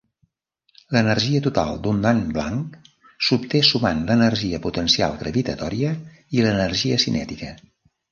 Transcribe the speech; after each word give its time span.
L'energia 0.95 1.41
total 1.47 1.75
d'un 1.83 1.99
nan 2.05 2.21
blanc 2.37 2.79
s'obté 3.27 3.61
sumant 3.67 4.01
l'energia 4.07 4.61
potencial 4.63 5.19
gravitatòria 5.21 5.93
i 6.39 6.43
l'energia 6.47 6.99
cinètica. 7.05 7.53